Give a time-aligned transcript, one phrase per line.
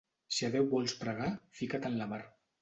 [0.37, 1.29] Si a Déu vols pregar,
[1.61, 2.23] fica't en la mar.